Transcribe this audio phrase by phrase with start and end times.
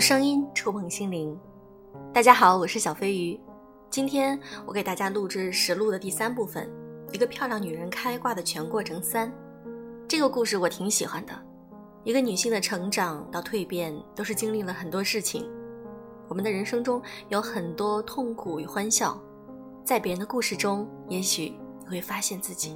[0.00, 1.38] 声音触碰心灵。
[2.10, 3.38] 大家好，我是小飞鱼。
[3.90, 6.68] 今天我给大家录制实录的第三部分，
[7.12, 9.30] 一个漂亮女人开挂的全过程三。
[10.08, 11.32] 这个故事我挺喜欢的。
[12.02, 15.46] 一个女性的成长到蜕变，都是经历了很多事情。
[16.28, 19.20] 我们的人生中有很多痛苦与欢笑，
[19.84, 22.74] 在别人的故事中，也许你会发现自己。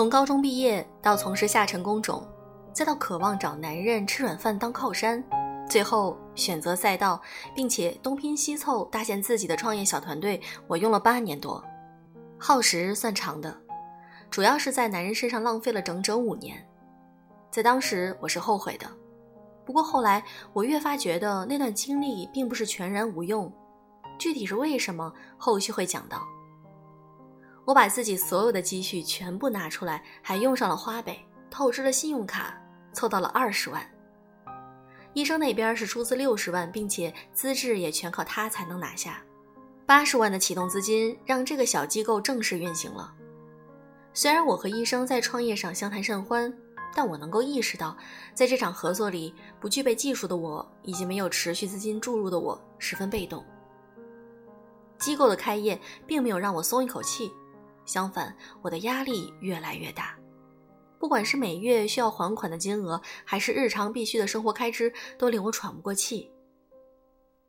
[0.00, 2.26] 从高中毕业到从事下沉工种，
[2.72, 5.22] 再到渴望找男人吃软饭当靠山，
[5.68, 7.20] 最后选择赛道，
[7.54, 11.62] 并且东拼西凑搭建自己的创业小团队，我用了八年多，
[12.38, 13.54] 耗时算长的，
[14.30, 16.66] 主要是在男人身上浪费了整整五年，
[17.50, 18.86] 在当时我是后悔的，
[19.66, 20.24] 不过后来
[20.54, 23.52] 我越发觉得那段经历并不是全然无用，
[24.18, 26.22] 具体是为什么，后续会讲到。
[27.70, 32.60] 我把自己所有的积蓄全部拿出来，还用上了花呗，透支了信用卡，
[32.92, 33.88] 凑到了二十万。
[35.12, 39.22] 医生那边是出资六十万，并且资质也全靠他才能拿下。
[39.86, 43.14] 八十万的启动资金让这个小机构正式运行了。
[44.14, 46.52] 虽然我和医生在创业上相谈甚欢，
[46.92, 47.96] 但我能够意识到，
[48.34, 53.44] 在这场合作里，不具备技术的我以及没有持续资金注入的我十分被动。
[54.98, 57.30] 机构的开业并没有让我松一口气。
[57.84, 60.16] 相反，我的压力越来越大，
[60.98, 66.30] 不管是每月需要还款的金额，还是日常必须的生活开支，都令我喘不过气。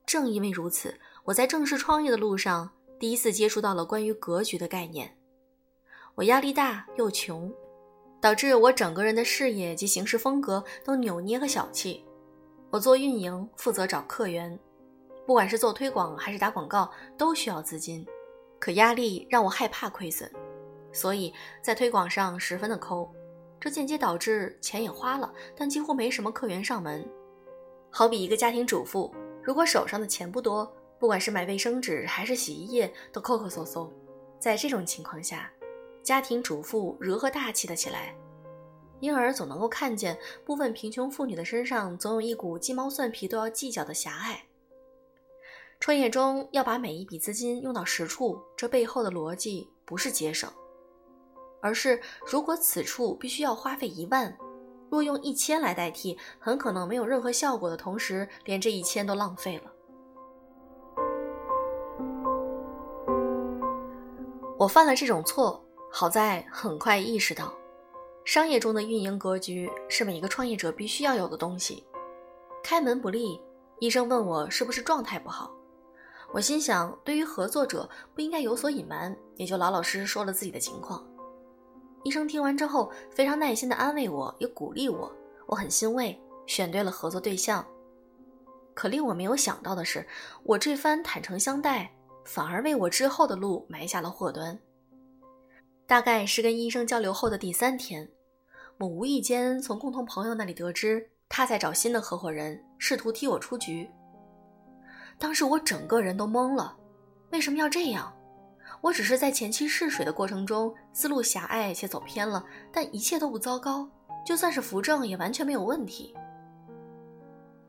[0.05, 5.17] 正因为如此，我在正式创业的路上，第一次接触到了关于格局的概念。
[6.15, 7.53] 我压力大又穷，
[8.19, 12.03] 导致我整个人的事业及行事风格都扭捏和小气。
[12.69, 14.59] 我做运营，负责找客源，
[15.25, 18.05] 不管是做推广还是打广告，都需要资金。
[18.61, 20.31] 可压力让我害怕亏损，
[20.93, 23.11] 所以在推广上十分的抠，
[23.59, 27.03] 这间接导致钱也花了，但几乎没什么客源上门。
[27.89, 29.11] 好比一个家庭主妇，
[29.41, 33.91] 如果手上的钱不多，不管是买卫生纸还是洗衣液都抠抠搜搜。
[34.39, 35.51] 在这种情况下，
[36.03, 38.15] 家庭主妇如何大气的起来？
[38.99, 44.43] 因而总能够看见部分贫穷妇女的身上总有一股鸡毛蒜皮都要计较的狭隘。
[45.81, 50.47] 创业中要把每一笔资金用到实处，这背后的逻辑不是节省，
[51.59, 54.37] 而是如果此处必须要花费一万，
[54.91, 59.71] 若用一千来代替，很可能没有任何效果的同时，连这一千都浪费了。
[64.59, 67.51] 我犯了这种错，好在很快意识到，
[68.23, 71.83] 商业中的运营格局是每一个创业者必须要有的东西。
[72.63, 73.41] 开门不利，
[73.79, 75.51] 医生问我是不是状态不好。
[76.33, 81.05] 我心想，对于合作者不应该有所隐瞒，也就老老实实说了自己的情况。
[82.03, 85.11] 医生听完之后，非常耐心地安慰我，也鼓励我，
[85.45, 87.65] 我很欣慰，选对了合作对象。
[88.73, 90.07] 可令我没有想到的是，
[90.43, 91.91] 我这番坦诚相待，
[92.23, 94.57] 反而为我之后的路埋下了祸端。
[95.85, 98.09] 大概是跟医生交流后的第三天，
[98.77, 103.91] 我无意间从共同朋友那里得知，他在找新的合伙人，试图踢我出局。
[105.21, 106.75] 当时我整个人都懵了，
[107.29, 108.11] 为什么要这样？
[108.81, 113.87] 我只是在前期试水的过程中思路狭隘且走偏了，但一切都不糟糕，
[114.25, 116.15] 就算是扶正也完全没有问题。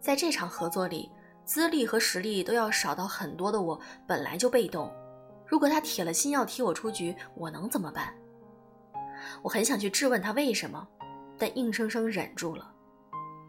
[0.01, 1.11] 在这场合作里，
[1.45, 4.91] 资历和实力都要少到很多的我本来就被动，
[5.47, 8.15] 如果他铁了心要踢我出局，我能怎么办？
[9.43, 10.89] 我很想去质问他为什么，
[11.37, 12.73] 但硬生生忍住了，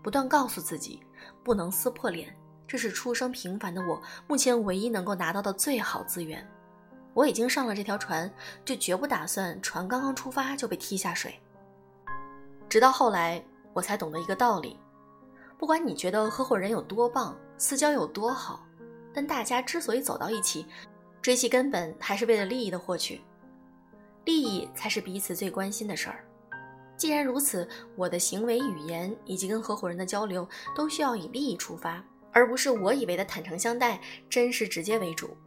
[0.04, 1.00] 不断告诉自己
[1.42, 2.36] 不能撕破脸。
[2.74, 6.44] 这是出生平凡的我目前唯一能够拿到的最好资源。
[7.14, 8.28] 我已经上了这条船，
[8.66, 11.40] 就绝不打算船刚刚出发就被踢下水。
[12.68, 14.80] 直到后来，我才懂得一个道理：
[15.56, 18.66] 不管你觉得合伙人有多棒，私交有多好，
[19.14, 20.66] 但大家之所以走到一起，
[21.22, 23.22] 追其根本还是为了利益的获取。
[24.26, 26.26] 利益才是彼此最关心的事儿。
[26.98, 32.04] 既然如此，我的行为、语言以及跟合伙人的交流，都需要以利益出发。
[32.34, 35.38] 而不是我以为的坦诚相待、真实直接为主。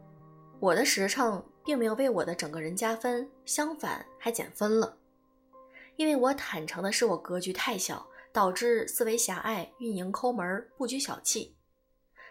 [0.59, 4.97] 我的实诚并没有为我的整个人加分，相反还减分了。
[5.97, 11.55] 因为我坦诚的是我格局太小，导致思维狭隘、运营抠门、不拘小气。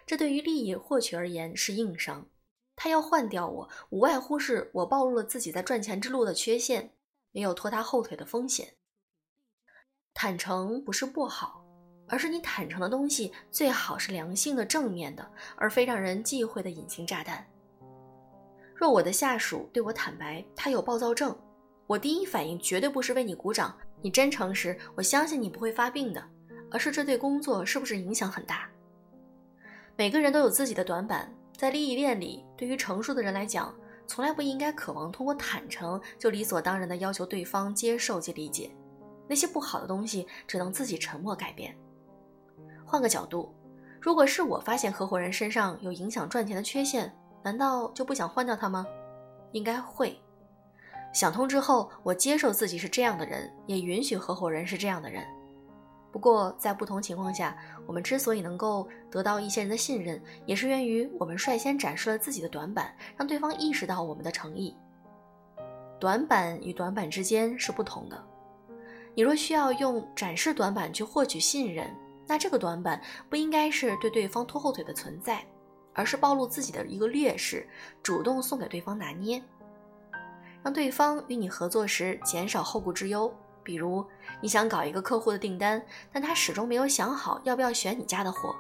[0.07, 2.29] 这对于利益获取而言是硬伤。
[2.77, 6.95] 他要换掉我，无外乎是我暴露了自己在赚钱之路的缺陷，
[7.33, 8.75] 也有拖他后腿的风险。
[10.15, 11.66] 坦诚不是不好。
[12.09, 17.45] 而是你坦诚的东西最好是良性的、正面的，而非让人忌讳的隐形炸弹。
[18.75, 21.37] 若我的下属对我坦白他有暴躁症，
[21.87, 26.23] 我第一反应绝对不是为你鼓掌，你真诚时，我相信你不会发病的，
[26.71, 28.69] 而是这对工作是不是影响很大？
[29.97, 33.75] 每个人都有自己的短板，在利益链里，对于成熟的人来讲，
[34.07, 38.71] 从来不应该渴望通过坦诚就理所当然的要求对方接受及理解。
[39.27, 41.75] 那些不好的东西，只能自己沉默改变。
[42.87, 43.53] 换个角度，
[44.01, 47.13] 如果是我发现合伙人身上有影响赚钱的缺陷，
[47.43, 48.87] 难道就不想换掉他吗？
[49.53, 50.17] 应该会。
[51.13, 55.25] 想通之后，我接受自己是这样的人，也允许合伙人是这样的人。
[56.13, 57.57] 不过，在不同情况下，
[57.87, 64.77] 我们之所以能够得到一些人的信任，也是源于我们率先展示了自己的短板，让对方意识到我们的诚意。
[65.99, 68.23] 短板与短板之间是不同的。
[69.15, 71.89] 你若需要用展示短板去获取信任，
[72.27, 73.01] 那这个短板
[73.31, 75.45] 不应该是对对方拖后腿的存在，
[75.95, 77.69] 而是暴露自己的一个劣势，
[78.03, 79.43] 主动送给对方拿捏。
[80.63, 83.33] 让对方与你合作时减少后顾之忧，
[83.63, 84.05] 比如
[84.41, 85.81] 你想搞一个客户的订单，
[86.13, 88.57] 但他始终没有想好要不要选你家的货，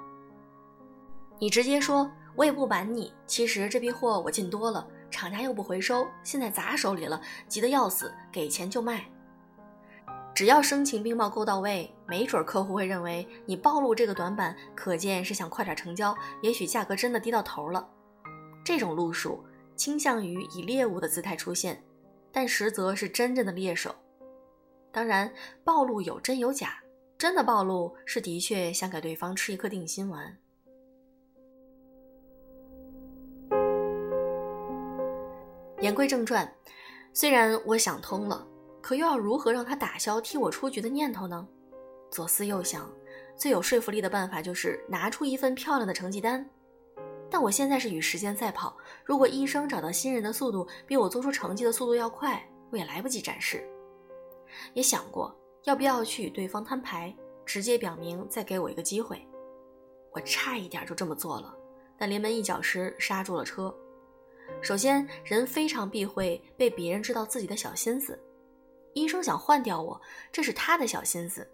[1.40, 9.04] 你直接说：“我也不瞒你，其实这批货我进多了，厂家又不回收，现在砸手里了，急得要死，给钱就卖。”
[10.32, 17.88] 只要声情并茂够到位，没准客户会认为你暴露这个短板，可见是想快点成交，也许价格真的低到头了。
[18.64, 19.44] 这种路数
[19.74, 21.82] 倾向于以猎物的姿态出现。
[22.32, 23.94] 但实则是真正的猎手。
[24.92, 25.32] 当然，
[25.64, 26.78] 暴露有真有假，
[27.16, 30.36] 真的暴露是的确想给对方吃一颗定心丸。
[35.80, 36.54] 言归正传，
[37.14, 38.46] 虽然我想通了，
[38.82, 41.48] 可又要如何让他打消替我出局的念头呢？
[42.10, 42.90] 左思右想，
[43.36, 46.48] 最有说服力的办法就是拿出一份漂亮的成绩单。
[47.28, 53.68] 但我现在是与时间赛跑，如果医生找到新人的速度比我做出成绩的速度要快，我也来不及展示。
[54.74, 57.14] 也想过要不要去与对方摊牌，
[57.44, 59.26] 直接表明再给我一个机会。
[60.12, 61.54] 我差一点就这么做了，
[61.98, 63.74] 但临门一脚时刹住了车。
[64.62, 68.18] 首先，人非常避讳被别人知道自己的小心思。
[68.94, 70.00] 医生想换掉我，
[70.30, 71.46] 这是他的小心思，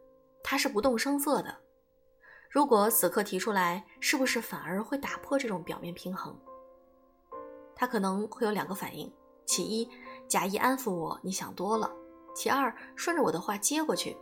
[0.53, 1.57] 他是不动声色的。
[2.51, 6.39] 如果此刻提出来，是不是反而会打破这种表面平衡？
[7.75, 9.11] 他可能会有两个反应：
[9.47, 9.89] 其一，
[10.29, 11.91] 假意安抚我，你想多了；
[12.35, 14.15] 其二，顺着我的话接过去。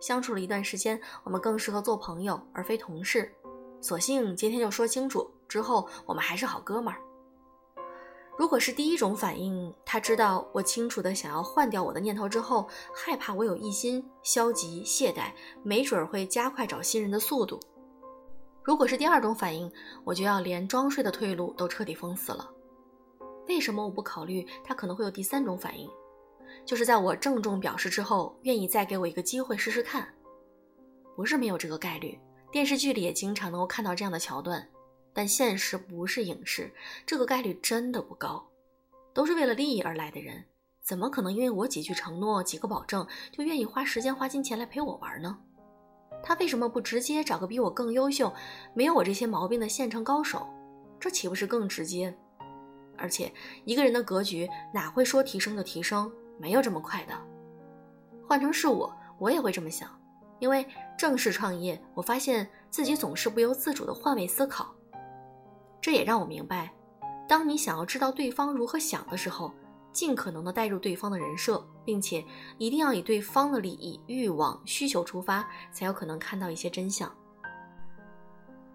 [0.00, 3.32] 相处了一段时间，我们更适合做朋友而非同事。
[3.80, 7.00] 索性今天就说清楚，之后我们还是好哥们儿。
[8.38, 15.32] 如果是第一种反应，他知道我清楚的想要换掉我的念头之后，害怕我有异心、消极、懈怠，
[15.64, 17.58] 没准会加快找新人的速度。
[18.62, 19.68] 如果是第二种反应，
[20.04, 22.48] 我就要连装睡的退路都彻底封死了。
[23.48, 25.90] 为什么我不考虑他可能会有第三种反应？
[26.64, 30.14] 就是在我郑重表示之后，愿意再给我一个机会试试看。
[31.16, 32.16] 不是没有这个概率，
[32.52, 34.64] 电视剧里也经常能够看到这样的桥段。
[35.18, 36.72] 但现实不是影视，
[37.04, 38.46] 这个概率真的不高。
[39.12, 40.44] 都是为了利益而来的人，
[40.80, 45.36] 怎么可能因为我几句承诺、几个保证，就愿意花时间、花金钱来陪我玩呢？
[46.22, 48.32] 他为什么不直接找个比我更优秀、
[48.74, 50.46] 没有我这些毛病的现成高手？
[51.00, 52.16] 这岂不是更直接？
[52.96, 53.32] 而且
[53.64, 56.08] 一个人的格局哪会说提升就提升？
[56.38, 57.14] 没有这么快的。
[58.24, 59.90] 换成是我，我也会这么想。
[60.38, 60.64] 因为
[60.96, 64.72] 正式创业，我发现自己总是不由自主的换位思考。
[65.88, 66.70] 这也让我明白，
[67.26, 69.50] 当你想要知道对方如何想的时候，
[69.90, 72.22] 尽可能的带入对方的人设，并且
[72.58, 77.10] 一定要以对方的利益、欲望、需求出发，才有可能看到一些真相。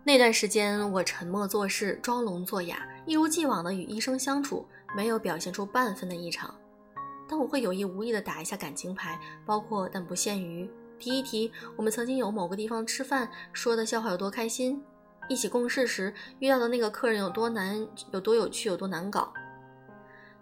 [0.03, 4.65] 那段时间，我沉默做事，装聋作哑，一如既往的与医生相处，
[4.95, 6.51] 没有表现出半分的异常。
[7.29, 10.67] 但我会有意无意的打一下感情牌，包括但不限于
[10.97, 14.83] 提一提我们曾经有某个地方吃饭，说的笑话有多开心。
[15.29, 19.33] 一起共事时遇到的那个客人有多难、有多有趣、有多难搞，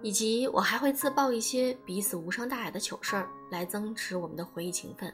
[0.01, 5.13] 以及我还会自曝一些彼此无伤大雅的糗事儿，来增值我们的回忆情分。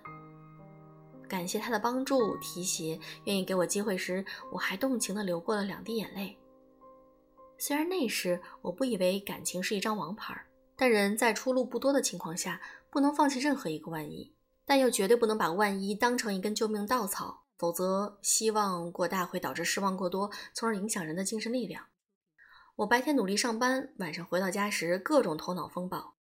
[1.28, 6.38] 感谢他的帮助提携，愿意给我机会时，我还动情地流过了两滴眼泪。
[7.58, 10.34] 虽然那时我不以为感情是一张王牌，
[10.78, 14.34] 但人在出路不多的情况下，不能放弃任何一个万一，
[14.66, 17.44] 但又绝对不能把万一当成一根救命稻草。
[17.58, 21.84] 否则，希望过大会导致失望过多，从而影响人的精神力量。
[22.76, 26.14] 我白天努力上班，晚上回到家时各种头脑风暴。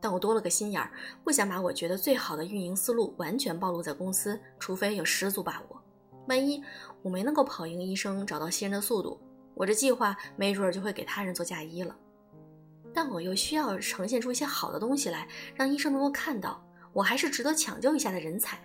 [0.00, 0.92] 但我多了个心眼儿，
[1.24, 5.82] 不想把我觉得最好的运营思路完全暴露在公司，除非有十足把握。
[6.28, 6.62] 万一
[7.00, 9.18] 我没能够跑赢医生，找到新人的速度，
[9.54, 11.96] 我这计划没准就会给他人做嫁衣了。
[12.92, 16.62] 但我又需要呈现出一些好的东西来，让医生能够看到
[16.92, 18.62] 我还是值得抢救一下的人才。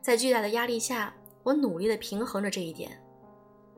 [0.00, 1.12] 在巨大的压力下，
[1.42, 3.00] 我努力地平衡着这一点。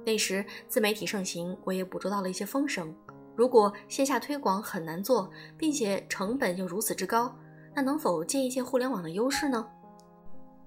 [0.04, 2.94] 那时自媒体盛行，我也捕捉到了一些风声。
[3.36, 7.34] 如果线下推广很难做，并且成本又如此之高，
[7.74, 9.66] 那能否借一借互联网的优势呢？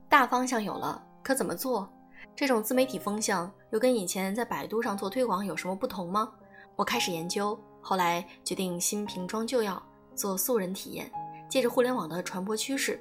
[0.10, 1.92] 大方向有了，可怎么做？
[2.36, 6.32] 这种自媒体风向又跟以前在百度上做推广有什么不同吗？
[6.76, 9.82] 我开始研究，后来决定新瓶装旧药，
[10.16, 11.12] 做素人体验，
[11.50, 13.00] 借着互联网的传播趋势，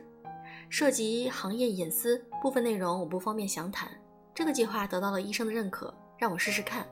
[0.68, 3.88] 涉及行业隐私部分内容我不方便详谈。
[4.34, 6.84] 这个计划得到了医生的认可，让我试试看。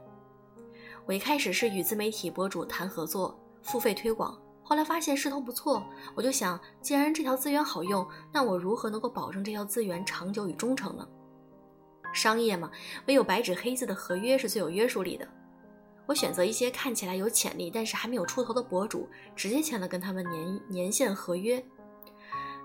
[1.05, 5.83] 我一开始是与自媒体博主谈合作，付费推广，后来发现势头不错，
[6.15, 11.05] 我就想，既然这条资源好用，那我如何能够保证这条资源长久与忠诚呢？
[12.13, 12.71] 商业嘛，
[13.09, 15.27] 唯有白纸黑字的合约是最有约束力的。
[16.07, 21.61] 我选择一些看起来有潜力，但是还没有出头的博主，直接签了跟他们年年限合约。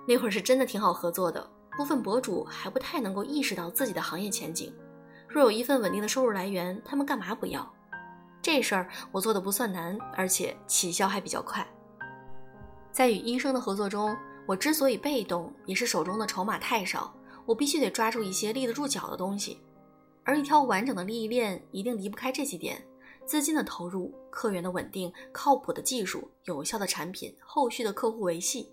[0.08, 4.74] 那会儿是真的挺好合作的，部分博主还不太能够意识到自己的行业前景。
[5.28, 7.70] 若有一份稳定的收入来源，他们干嘛不要？
[8.42, 11.68] 这事儿我做的不算难，而且起效还比较快。
[12.92, 14.16] 在与医生的合作中，
[14.46, 17.14] 我之所以被动，也是手中的筹码太少，
[17.46, 19.60] 我必须得抓住一些立得住脚的东西。
[20.24, 22.82] 而一条完整的利益链一定离不开这几点。
[23.26, 28.72] 资金的投入、客源的稳定、靠谱的技术、有效的产品、后续的客户维系。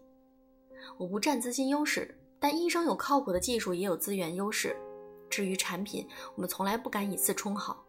[0.98, 4.76] 我不占资金优势，但医生有靠谱的技术，也有资源优势。
[5.30, 7.86] 至于产品，我们从来不敢以次充好，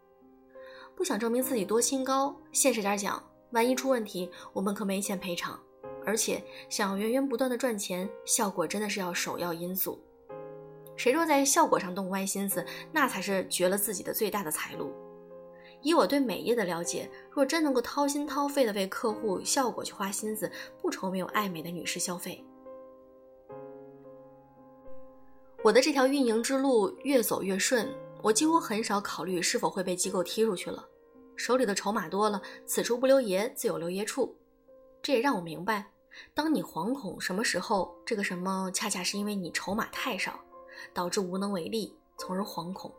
[0.94, 2.40] 不想证明自己多清高。
[2.52, 3.20] 现实点讲，
[3.50, 5.58] 万一出问题，我们可没钱赔偿。
[6.06, 9.98] 而且想要源源不断的赚钱，效果真的是要首要因素。
[10.96, 14.92] 谁若在效果上动歪心思，那才是绝了自己的最大的财路。
[15.82, 20.48] 以我对美业的了解，若真能够掏心掏肺的为客户效果去花心思，
[20.80, 22.46] 不愁没有爱美的女士消费。
[25.64, 27.88] 我的这条运营之路越走越顺，
[28.20, 30.86] 我几乎很少考虑是否会被机构踢出去了。
[31.36, 34.36] 手里的筹码多了，此处不留爷，自有留爷处。
[35.00, 35.90] 这也让我明白，
[36.34, 40.38] 当你惶恐什么时候，这个什么恰恰是因为你筹码太少，
[40.92, 42.92] 导致无能为力，从而惶恐。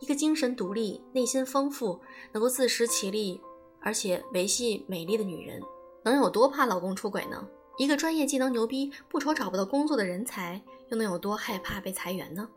[0.00, 2.00] 一个精神独立、内心丰富、
[2.32, 3.38] 能够自食其力，
[3.82, 5.60] 而且维系美丽的女人，
[6.02, 7.46] 能有多怕老公出轨呢？
[7.82, 12.48] 一个专业技能牛逼、不愁找不到工作的人才，又能有多害怕被裁员呢？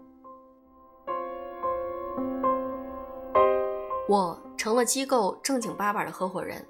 [4.07, 6.63] 我成了机构正经八百的合伙人。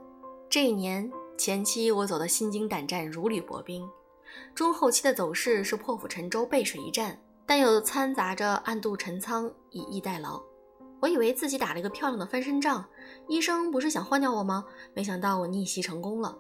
[0.50, 3.86] 这一年前期，我走得心惊胆战、如履薄冰；
[4.54, 10.42] 中后期的走势是破釜沉舟、背水一战，但又掺杂着暗度陈仓、以逸待劳。
[11.02, 12.86] 我以为自己打了一个漂亮的翻身仗，
[13.28, 14.64] 医生不是想换掉我吗？
[14.94, 16.38] 没想到我逆袭成功了。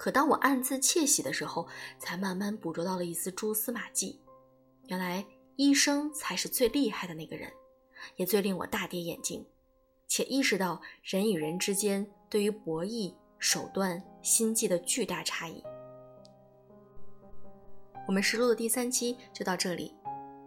[0.00, 4.18] 可当我暗自窃喜的时候，才慢慢捕捉到了一丝蛛丝马迹。
[4.86, 5.22] 原来
[5.56, 7.52] 医生才是最厉害的那个人，
[8.16, 9.44] 也最令我大跌眼镜，
[10.08, 15.62] 且意识到人与人之间对于博弈手段、心计的巨大差异。
[18.08, 19.94] 我们实录的第三期就到这里。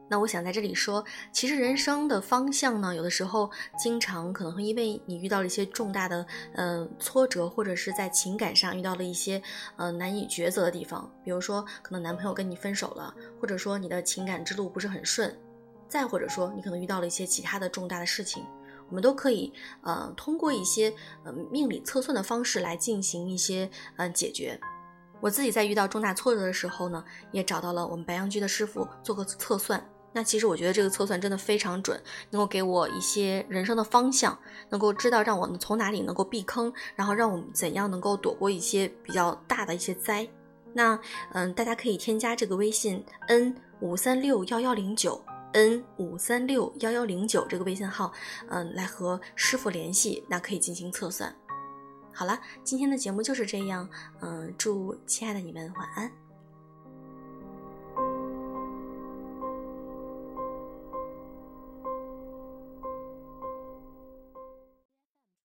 [0.10, 9.42] 那我想在这里说，其实人生的方向呢，有的时候经常可能会因为你遇到了一些重大的呃挫折，或者是在情感上遇到了一些
[9.78, 15.36] 呃难以抉择的地方，比如说可能男朋友跟你分手了，或者说你的情感之路不是很顺，
[15.88, 18.46] 再或者说你可能遇到了一些其他的重大的事情，
[18.90, 20.94] 我们都可以呃通过一些
[21.24, 24.60] 呃命理测算的方式来进行一些呃解决。
[25.22, 29.84] 我自己在遇到重大挫折的时候呢，也找到了我们白羊居的师傅做个测算。
[30.14, 34.38] 那其实我觉得这个测算真的非常准，能够给我一些人生的方向，
[34.70, 40.28] 能够知道让我们从哪里能够避坑，然后让我们怎样能够躲过一些比较大的一些灾。
[40.72, 40.98] 那
[41.34, 48.12] 嗯，大家可以添加这个微信 n 五三六幺幺零九 n 五三六幺幺零九这个微信号，
[48.50, 51.36] 嗯，来和师傅联系，那可以进行测算。
[52.12, 53.90] 好了，今天的节目就是这样。
[54.22, 56.23] 嗯，祝亲爱的你们晚安。